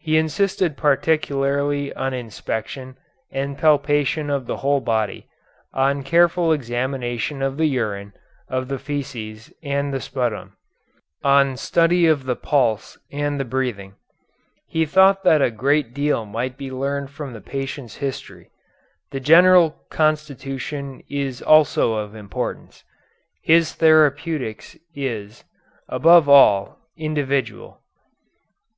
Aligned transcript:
He 0.00 0.16
insisted 0.16 0.78
particularly 0.78 1.92
on 1.92 2.14
inspection 2.14 2.96
and 3.30 3.58
palpation 3.58 4.30
of 4.30 4.46
the 4.46 4.56
whole 4.64 4.80
body; 4.80 5.26
on 5.74 6.02
careful 6.04 6.54
examination 6.54 7.42
of 7.42 7.58
the 7.58 7.66
urine, 7.66 8.14
of 8.48 8.68
the 8.68 8.78
feces, 8.78 9.52
and 9.62 9.92
the 9.92 10.00
sputum; 10.00 10.56
on 11.22 11.58
study 11.58 12.06
of 12.06 12.24
the 12.24 12.34
pulse 12.34 12.96
and 13.12 13.38
the 13.38 13.44
breathing. 13.44 13.96
He 14.66 14.86
thought 14.86 15.22
that 15.24 15.42
a 15.42 15.50
great 15.50 15.92
deal 15.92 16.24
might 16.24 16.56
be 16.56 16.70
learned 16.70 17.10
from 17.10 17.34
the 17.34 17.42
patient's 17.42 17.96
history. 17.96 18.48
The 19.10 19.20
general 19.20 19.82
constitution 19.90 21.02
is 21.10 21.42
also 21.42 21.92
of 21.92 22.14
importance. 22.14 22.84
His 23.42 23.74
therapeutics 23.74 24.78
is, 24.94 25.44
above 25.90 26.26
all, 26.26 26.78
individual. 26.96 27.82